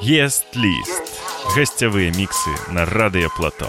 Ест 0.00 0.46
лист. 0.54 1.02
Гостевые 1.56 2.12
миксы 2.12 2.50
на 2.70 2.86
Радио 2.86 3.28
Плато. 3.36 3.68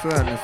А 0.00 0.22
мы 0.22 0.38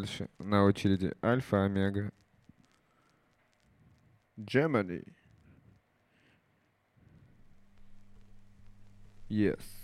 дальше. 0.00 0.28
На 0.38 0.64
очереди 0.64 1.12
Альфа 1.24 1.64
Омега. 1.64 2.12
Germany. 4.38 5.04
Yes. 9.28 9.77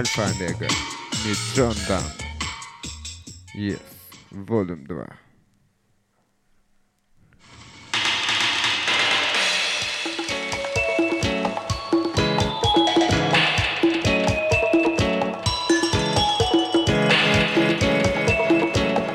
Alfa 0.00 0.32
Negra, 0.38 0.66
Neutron 1.26 1.76
Down. 1.86 2.10
Yes, 3.54 3.80
volume 4.32 4.86
2. 4.88 5.04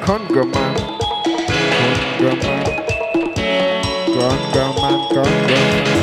Congo 0.05 0.43
man, 0.45 0.75
Congo 1.79 2.35
man, 2.43 2.65
Congo 4.05 4.65
man, 4.81 4.99
Congo 5.09 5.23
man. 5.23 5.94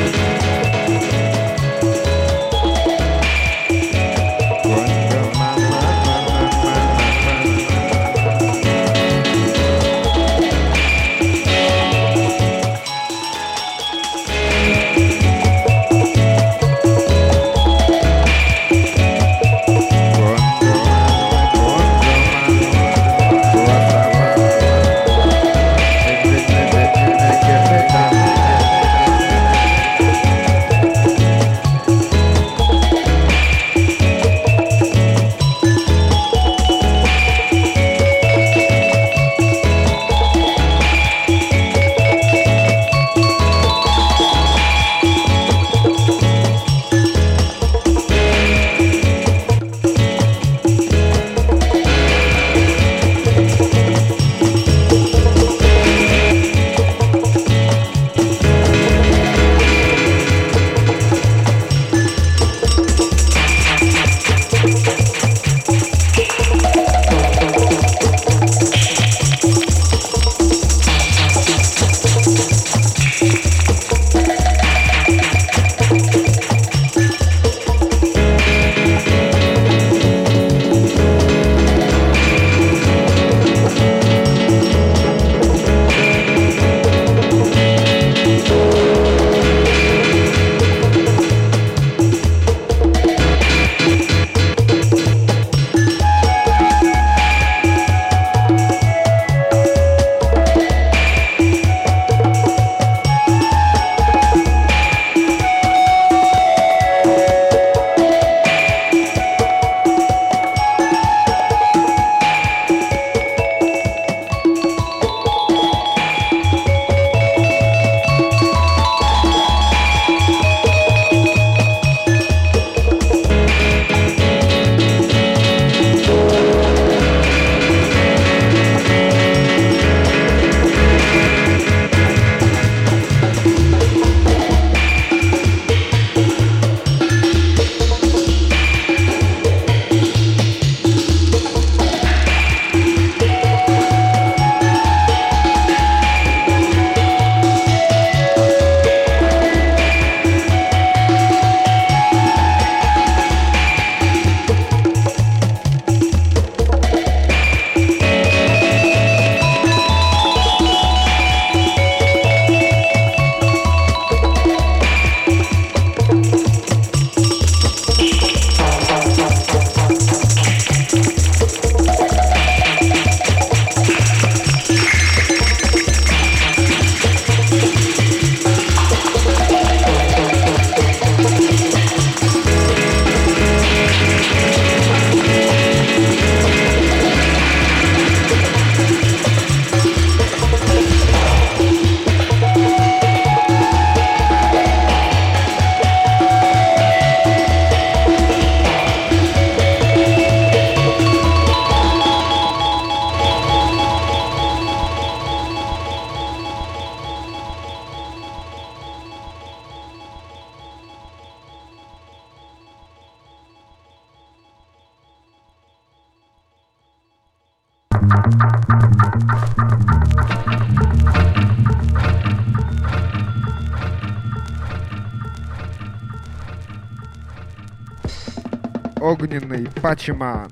Fátima. 229.83 230.47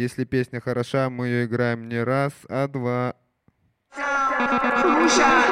Если 0.00 0.24
песня 0.24 0.62
хороша, 0.62 1.10
мы 1.10 1.26
ее 1.26 1.44
играем 1.44 1.86
не 1.86 2.02
раз, 2.02 2.32
а 2.48 2.68
два. 2.68 3.16
Муша! 3.94 5.50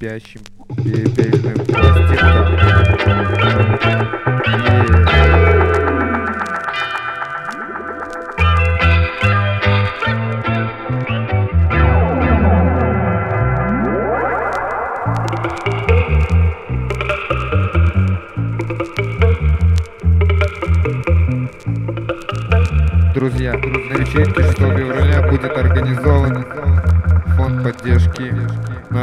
спящим. 0.00 0.40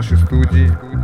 Macho 0.09 0.96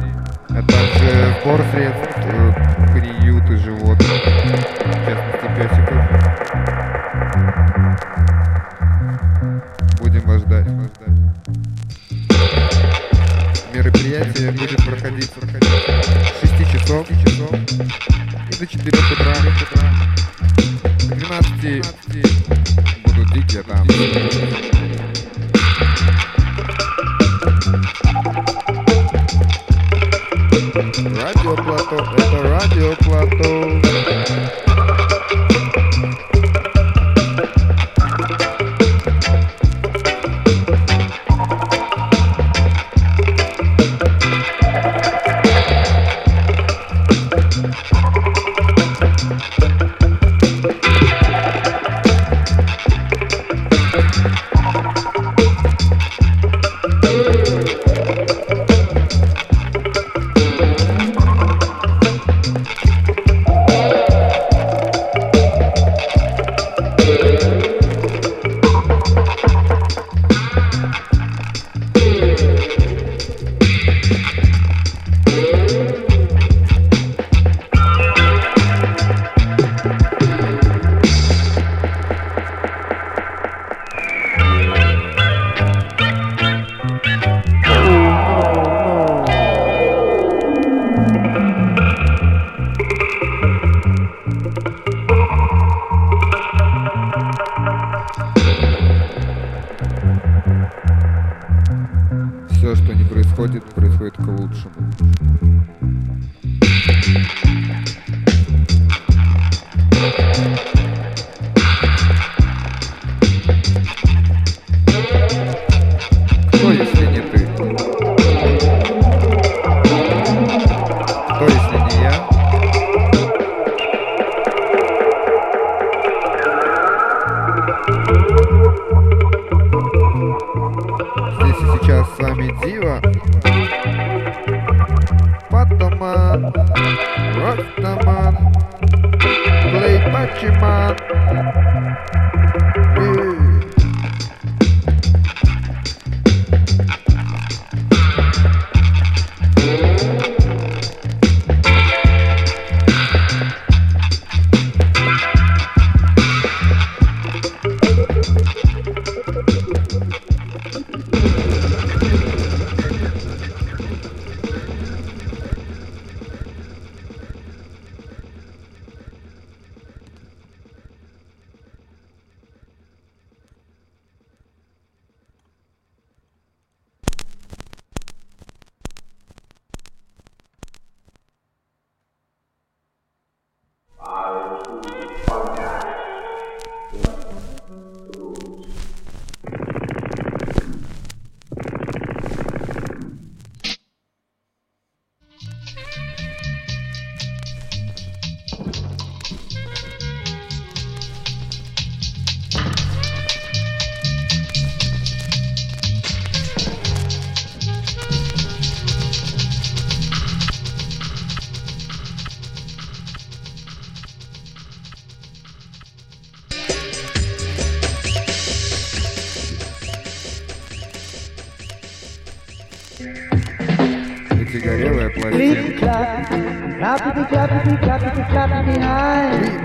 Загорелое 224.54 225.10
полотенце. 225.10 225.84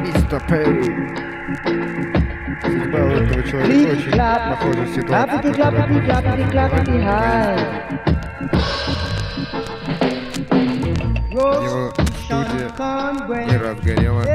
Мистер 0.03 0.41
Перри. 0.49 0.97
Судьба 2.63 2.99
у 2.99 3.09
этого 3.09 3.43
человека 3.43 3.93
очень 3.93 4.17
похожа 4.49 4.83
в 4.83 4.89
ситуации, 4.95 5.53
Его 11.35 11.93
студия 12.25 12.69
не 13.45 13.57
разгорела 13.59 14.23
от 14.23 14.29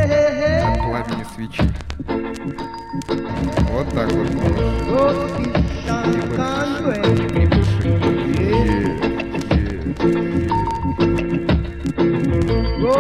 пламени 0.78 1.26
свечи. 1.34 1.64
Вот 3.72 3.88
так 3.89 4.10
вот. 4.12 4.28
И 7.36 7.43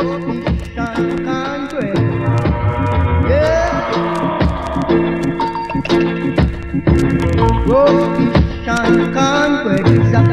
conquest. 0.03 2.01
Yeah. 3.29 3.71
Growth, 7.65 8.17
conquest, 8.65 10.32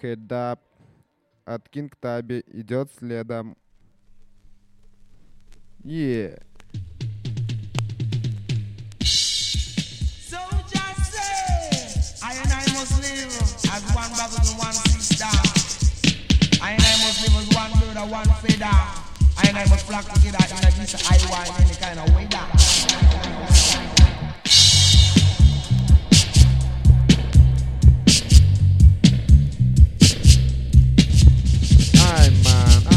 Хеда 0.00 0.58
от 1.44 1.68
Кинг 1.68 1.96
Таби 1.96 2.42
идет 2.46 2.90
следом. 2.98 3.56
Yeah. 5.82 6.38
as 13.72 13.94
one 13.94 14.12
brother 14.12 14.36
and 14.40 14.58
one 14.58 14.72
sister. 14.72 15.24
I 16.62 16.72
and 16.72 16.82
I 16.82 16.96
must 17.02 17.22
live 17.22 17.36
as 17.40 17.48
one 17.54 17.72
bird 17.80 17.96
and 17.96 18.10
one 18.10 18.28
feather. 18.42 18.64
I 18.66 19.48
and 19.48 19.56
I 19.56 19.64
must 19.66 19.86
flock 19.86 20.04
together 20.12 20.44
in 20.50 20.64
a 20.64 20.70
decent 20.70 21.02
high 21.02 21.30
wine, 21.30 21.50
any 21.60 21.74
kind 21.76 21.98
of 21.98 22.14
weather. 22.14 22.69
time. 32.60 32.89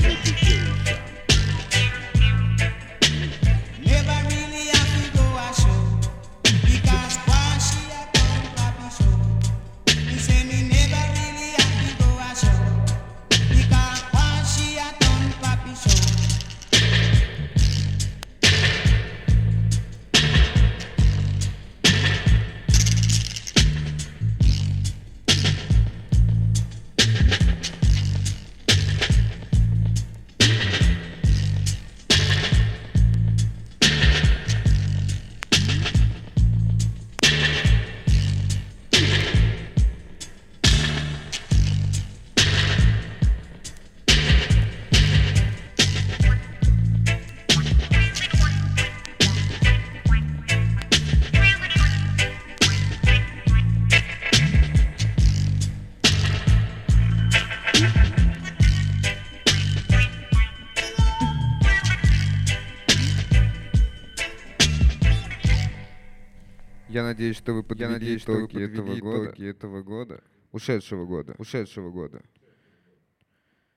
надеюсь, 67.06 67.36
что 67.36 67.52
вы 67.54 67.62
подвели, 67.62 67.90
я 67.90 67.98
надеюсь, 67.98 68.22
итоги, 68.22 68.36
что 68.36 68.40
вы 68.40 68.48
подвели 68.48 68.72
этого 68.72 69.00
года, 69.00 69.30
итоги 69.30 69.46
этого 69.46 69.82
года, 69.82 70.24
ушедшего 70.52 71.06
года, 71.06 71.34
ушедшего 71.38 71.90
года. 71.90 72.22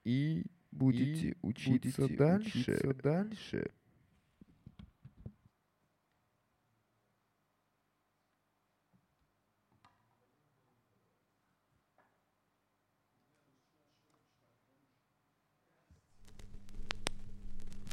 И 0.04 0.46
будете 0.72 1.30
и 1.30 1.38
учиться, 1.42 2.02
будете 2.02 2.18
дальше. 2.18 2.60
учиться 2.60 2.94
дальше. 2.94 3.72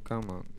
Come 0.09 0.30
on. 0.30 0.55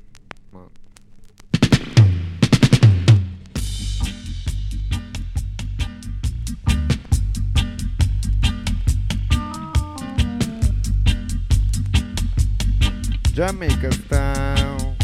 Jamaica 13.38 13.92
style. 13.92 14.96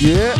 Yeah. 0.00 0.34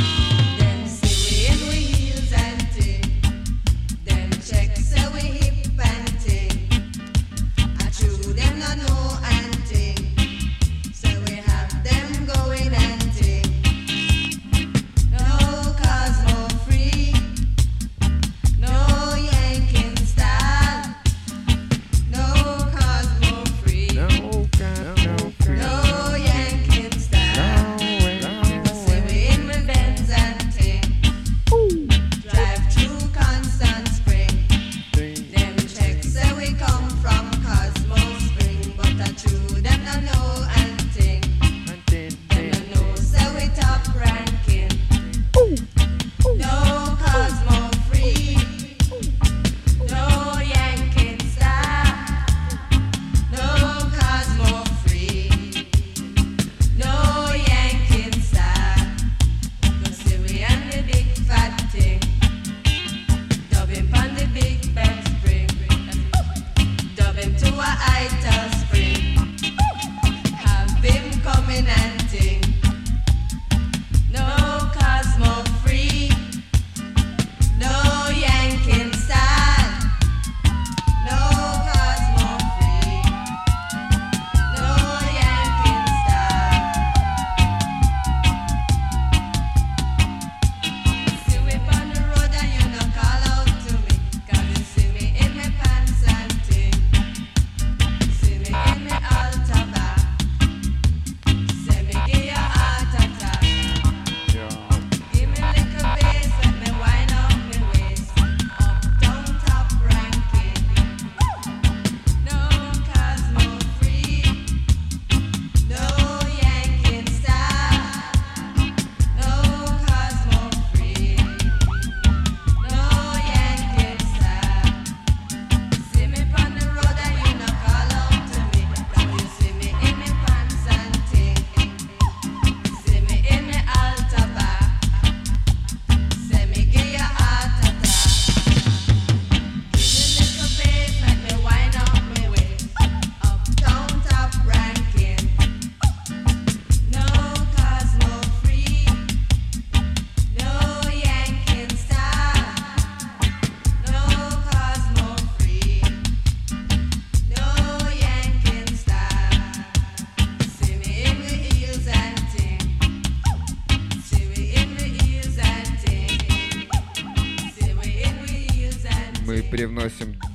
Then 4.05 4.31
check 4.33 4.75
Checks 4.75 4.93
we 5.15 5.21
hip 5.21 5.79
panting. 5.79 6.69
I 7.79 7.89
chew 7.91 8.33
them 8.33 8.59
not 8.59 8.79
know. 8.79 9.02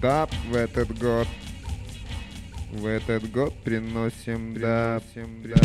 да, 0.08 0.26
в 0.50 0.56
этот 0.56 0.98
год. 0.98 1.28
В 2.72 2.86
этот 2.86 3.30
год 3.30 3.54
приносим, 3.64 4.54
приносим 4.54 5.44
да, 5.44 5.54
да, 5.54 5.62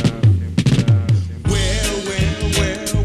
да. 0.86 1.06
Well, 1.44 1.94
well, 2.06 2.58
well. 2.58 3.01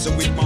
So 0.00 0.10
we. 0.16 0.39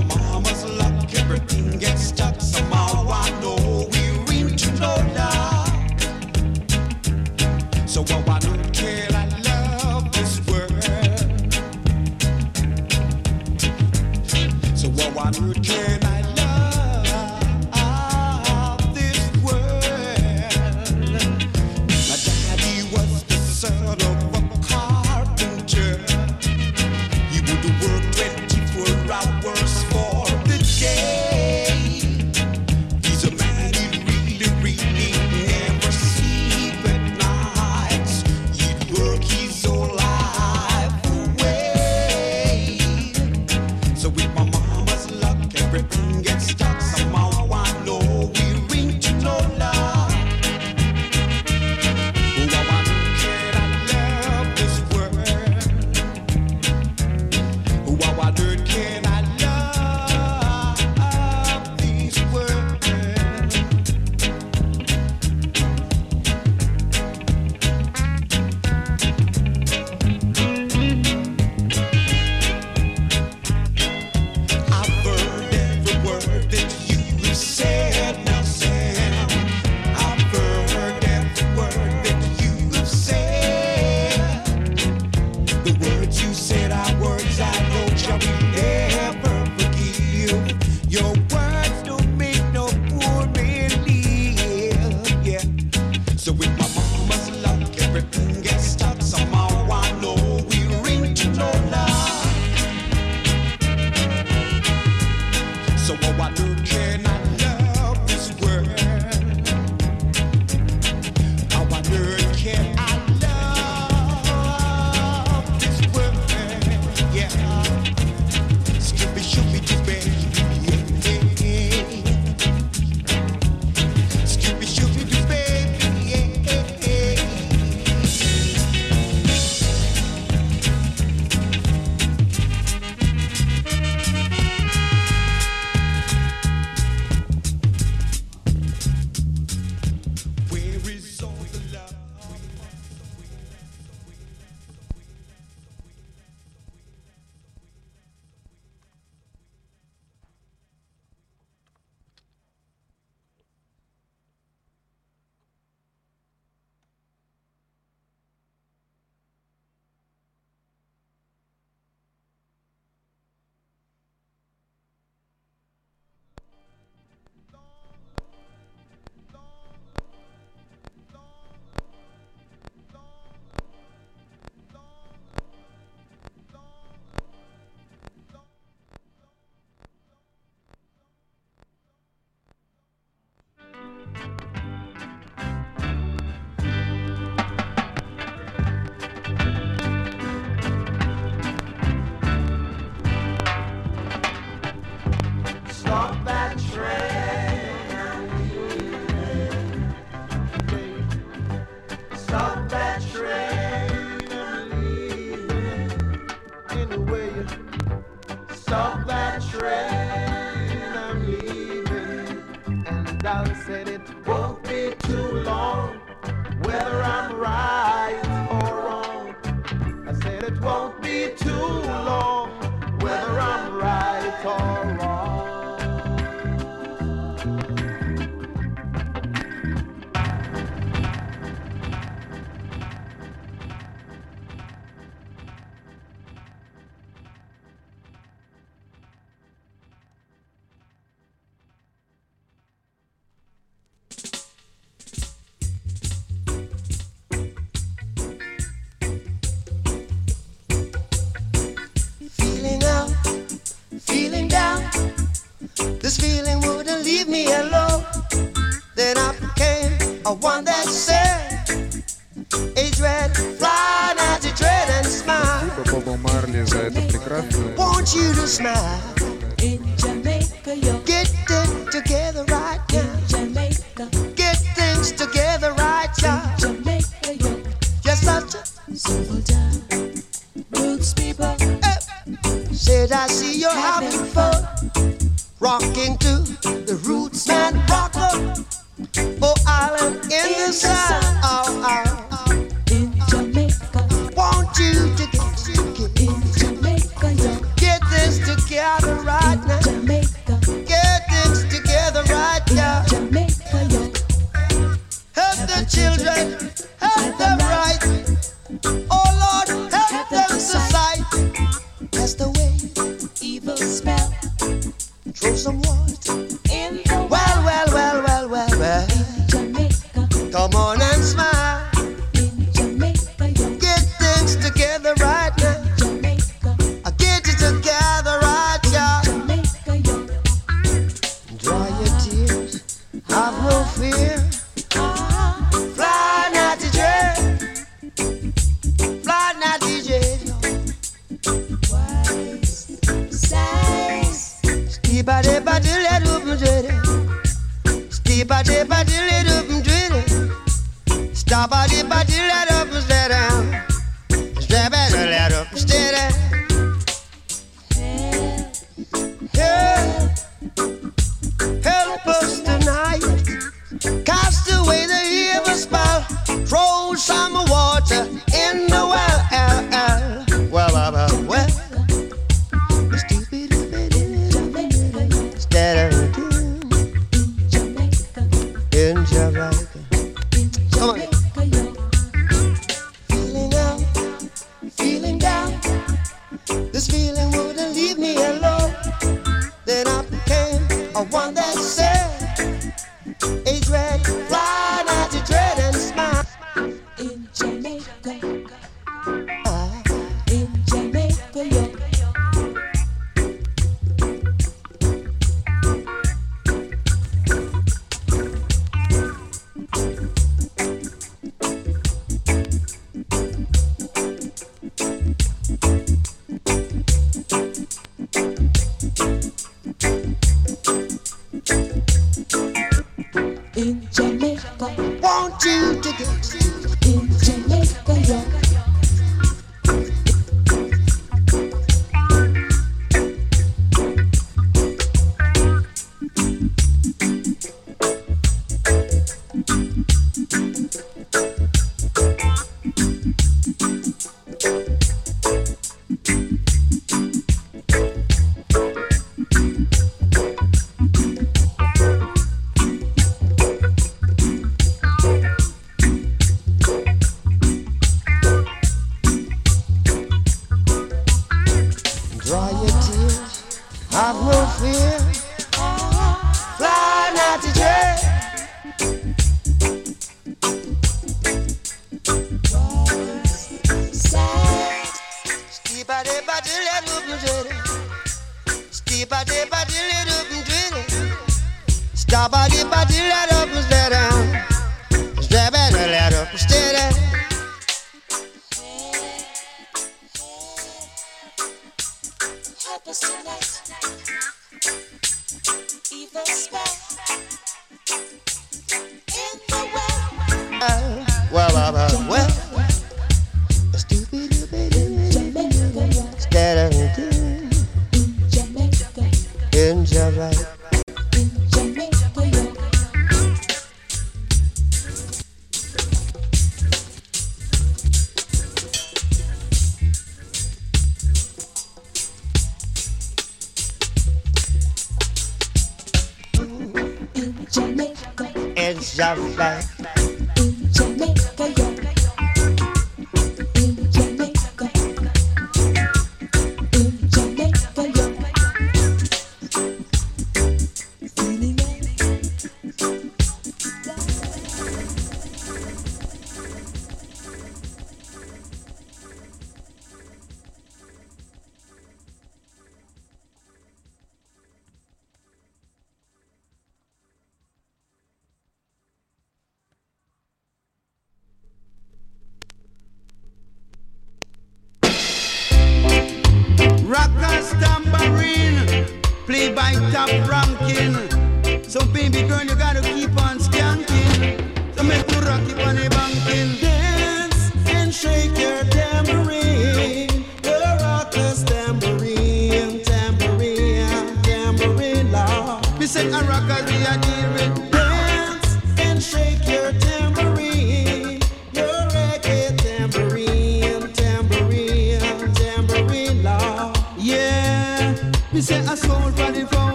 Smile. 268.55 269.03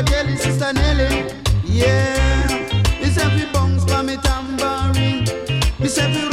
jelly 0.00 0.36
sister 0.36 0.72
Nelly. 0.72 1.28
Yeah, 1.64 2.46
it's 3.00 3.18
every 3.18 3.44
bounce 3.52 3.84
for 3.84 4.02
me 4.02 4.16
tambourine. 4.16 5.26
It's 5.80 5.98
every 5.98 6.31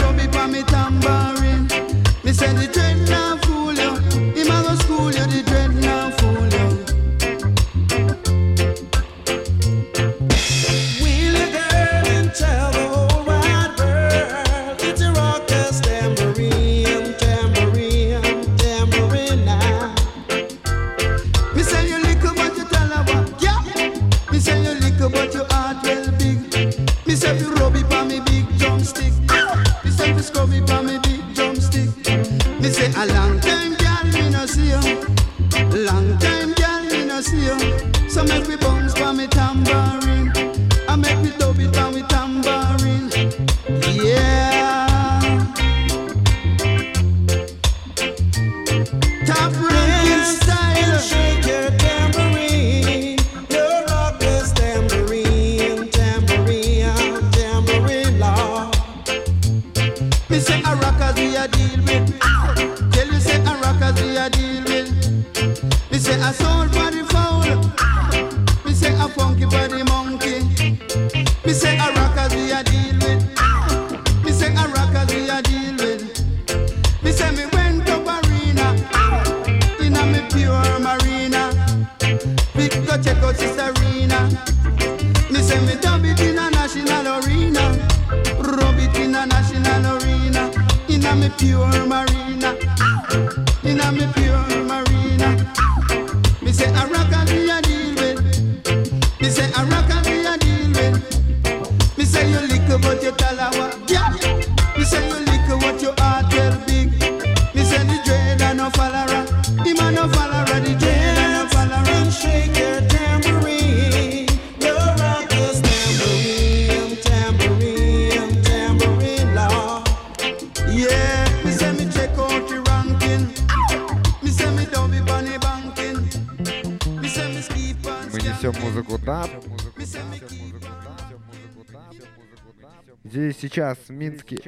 Минский. 133.90 134.40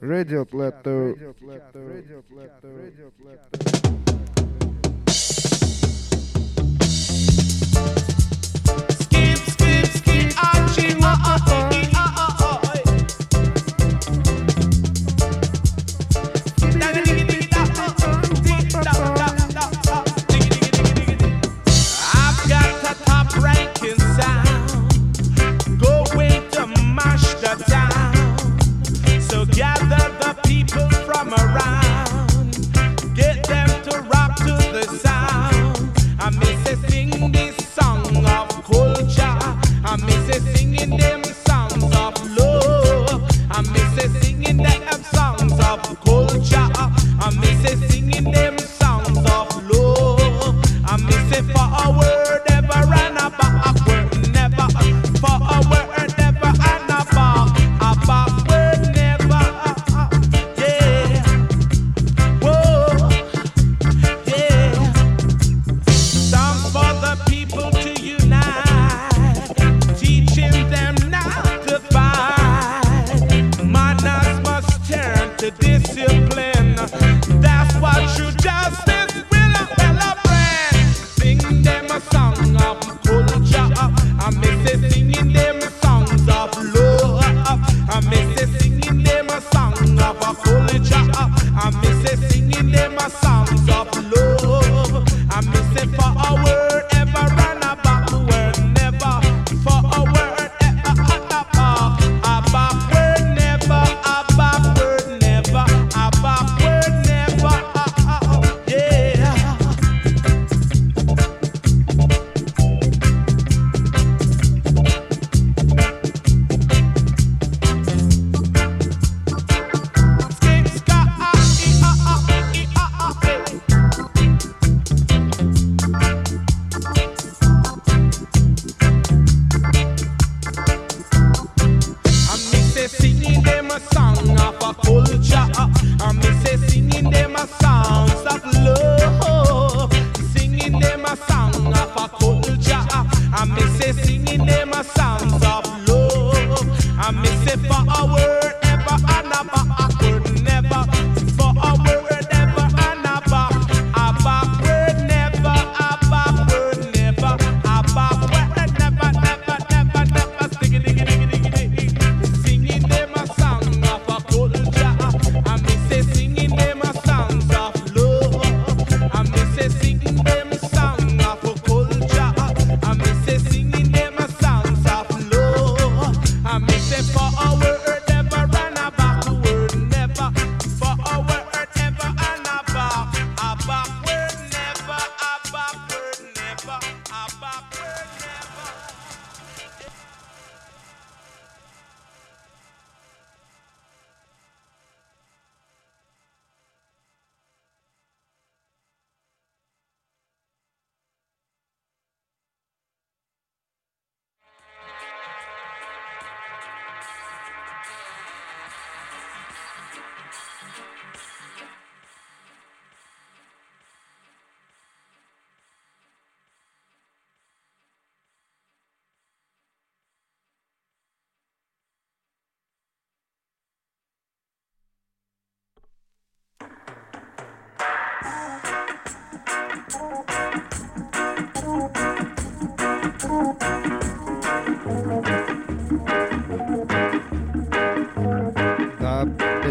Радио 0.00 0.44
Плэт 0.44 0.86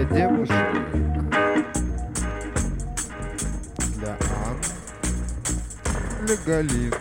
для 0.06 0.18
девушек. 0.18 0.56
Для 3.98 4.18
Ан. 4.46 4.58
Для 6.26 6.36
Галин. 6.46 6.94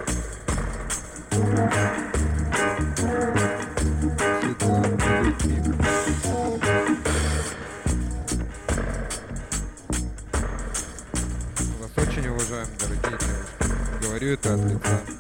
Вас 11.81 11.90
очень 11.97 12.28
уважаем, 12.28 12.68
дорогие 12.78 13.18
девушки. 13.18 14.02
Говорю 14.02 14.32
это 14.32 14.55
от 14.55 14.60
лица 14.64 15.19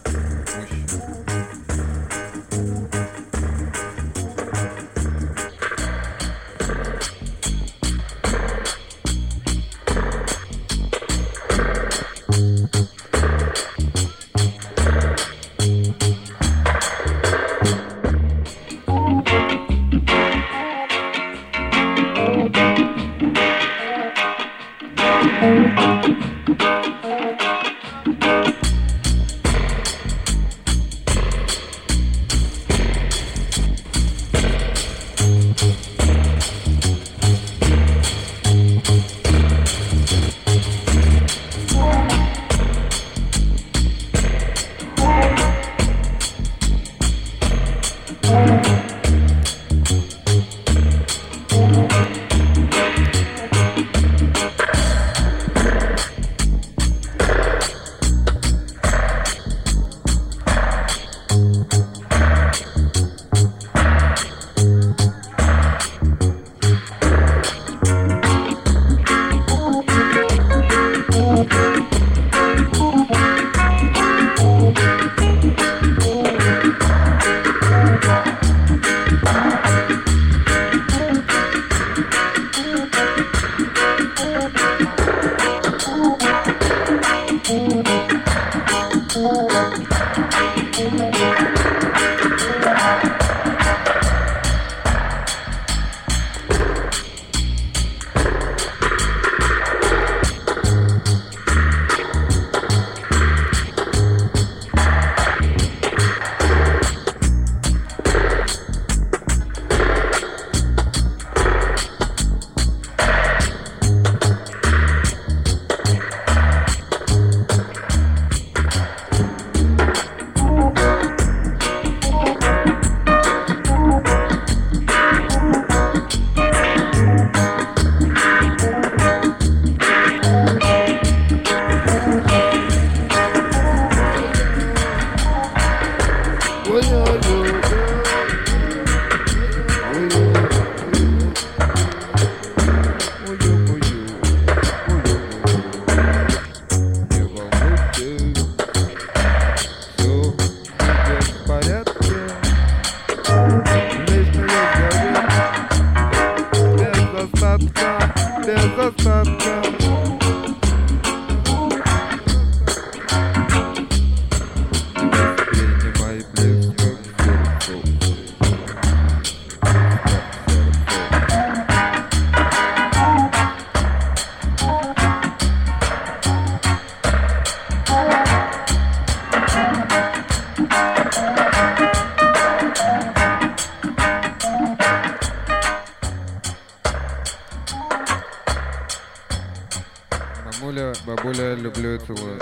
люблю 191.80 191.94
и 191.94 191.98
целую. 191.98 192.40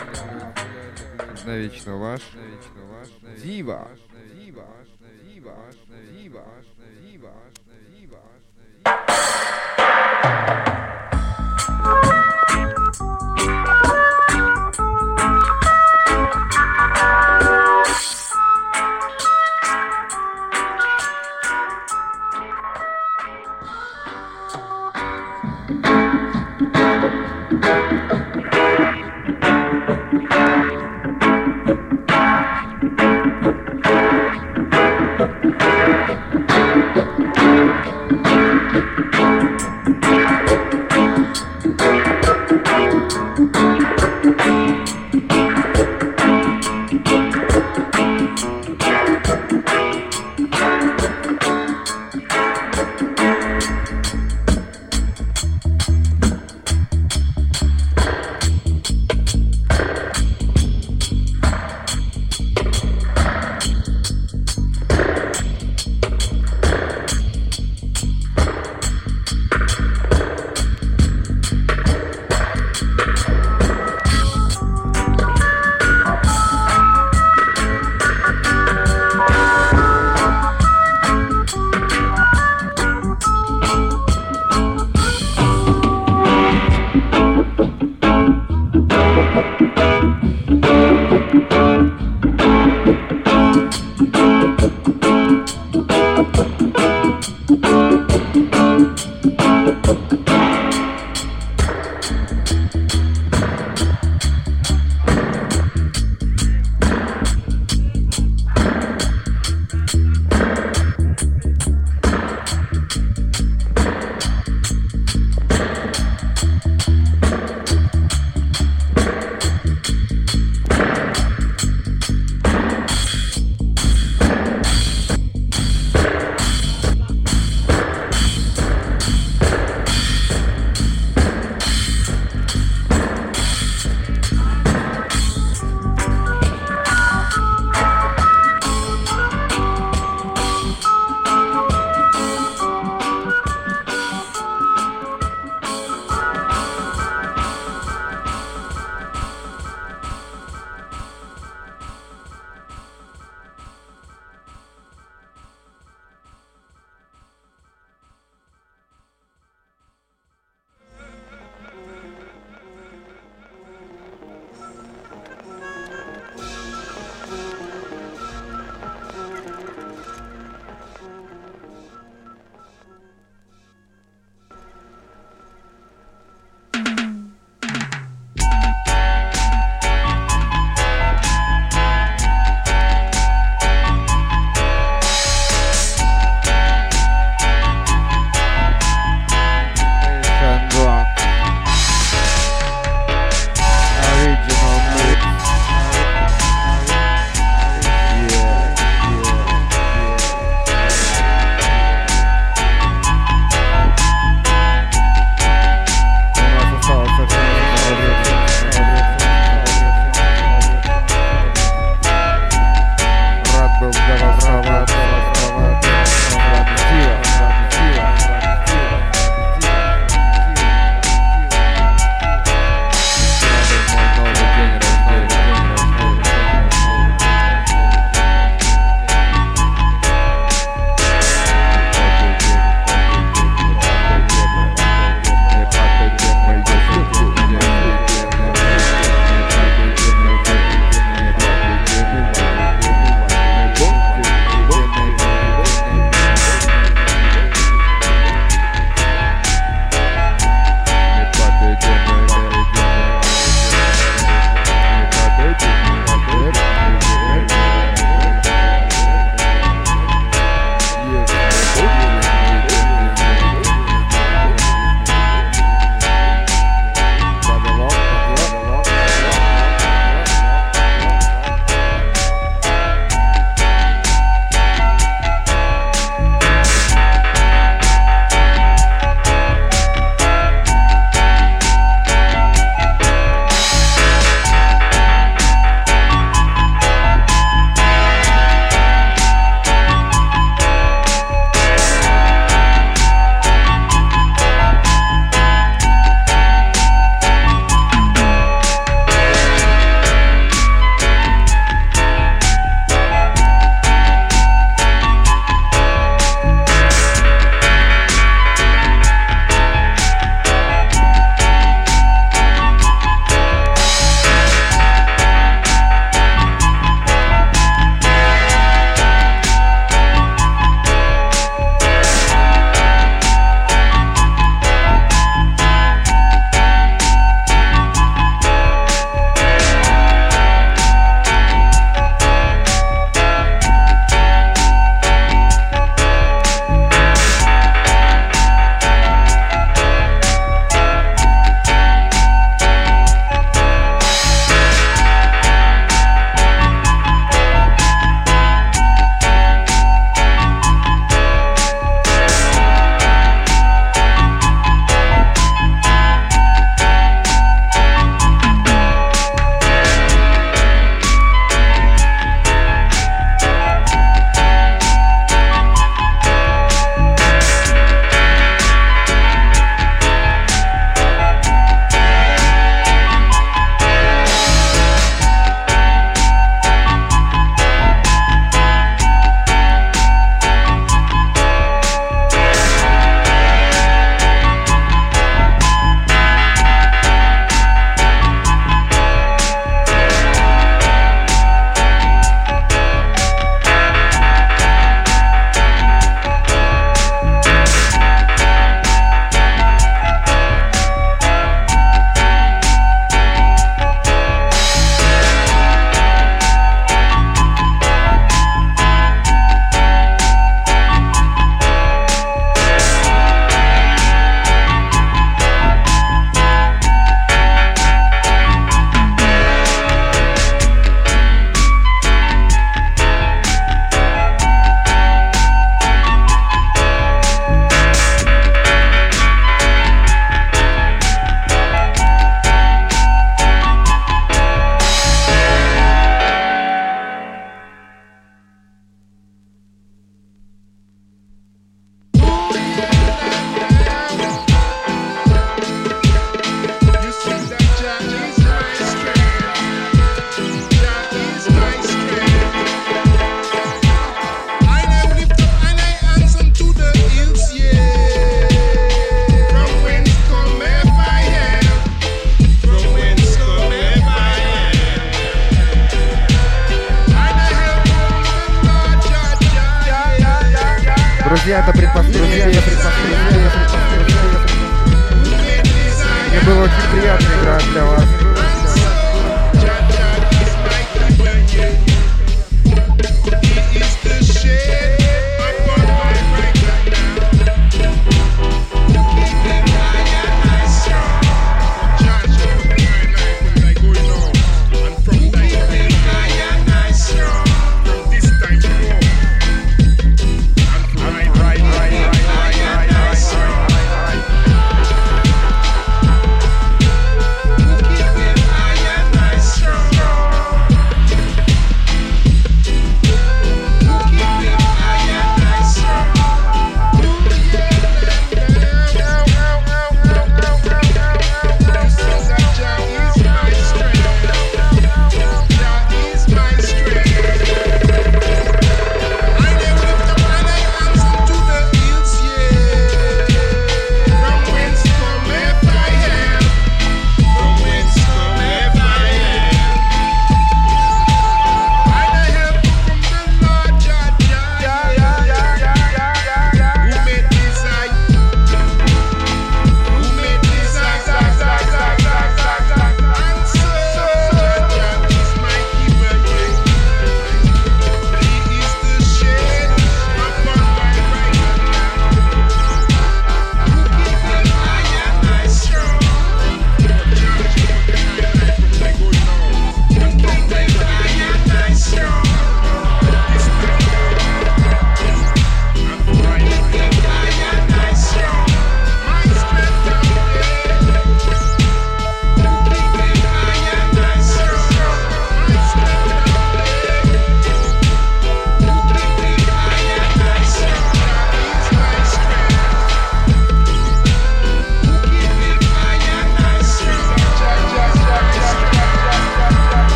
Навечно 1.46 1.96
ваш. 1.96 2.20
Дива. 3.42 3.88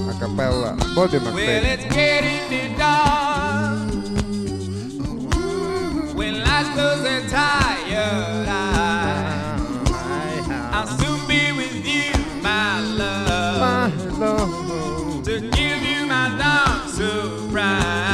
Акапелла. 0.09 0.79
Бобби 0.97 1.19
Well, 1.19 1.25
Макферри. 1.27 1.69
it's 1.75 1.85
getting 1.95 2.79
dark. 2.79 3.50
eyes 6.61 6.69
closed 6.75 7.07
and 7.07 7.29
tired. 7.29 8.49
I, 8.49 9.57
I'll 10.73 10.87
soon 10.87 11.27
be 11.27 11.53
with 11.53 11.87
you, 11.87 12.13
my 12.43 12.81
love. 12.81 13.61
My 13.61 13.93
love. 14.19 15.25
To 15.25 15.41
give 15.41 15.83
you 15.83 16.07
my 16.07 16.37
dark 16.39 16.89
surprise. 16.89 18.11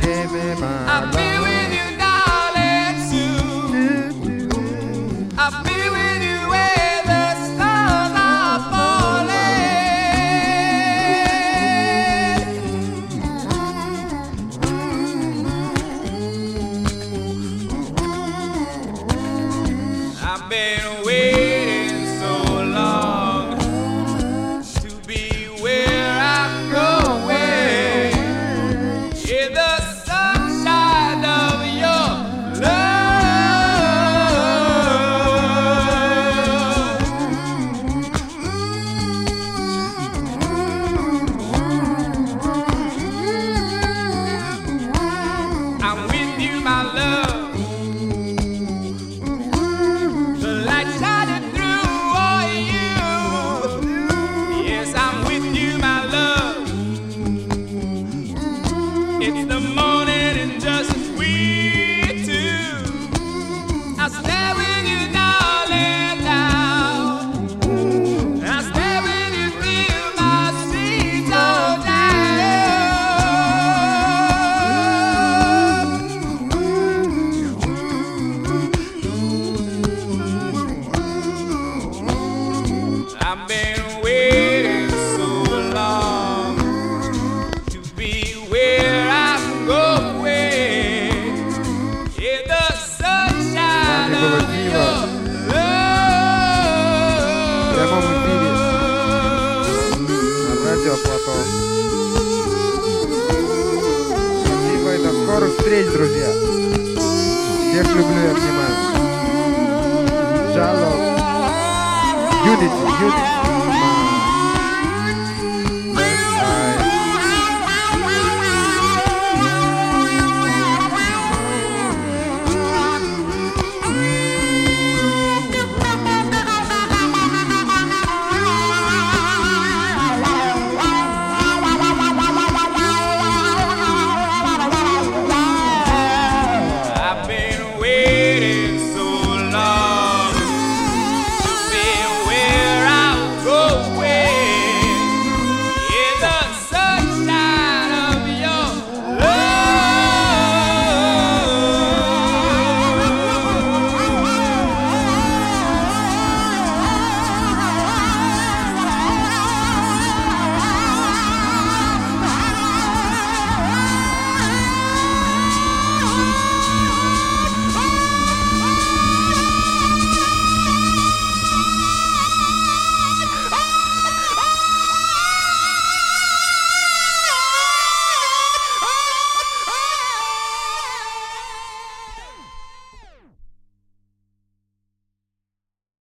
Give 0.00 0.32
me 0.32 0.54
my 0.60 0.86
I 0.86 1.00
love. 1.00 1.29